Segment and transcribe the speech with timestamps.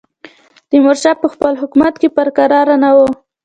[0.69, 3.07] تیمورشاه په خپل حکومت کې پر کراره نه وو.